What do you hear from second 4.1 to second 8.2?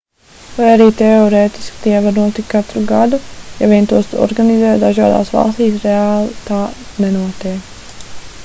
organizē dažādās valstīs reāli tā nenotiek